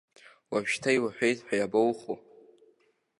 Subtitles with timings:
[0.51, 2.13] Уажәшьҭа иуҳәеит ҳәа иабаухәо?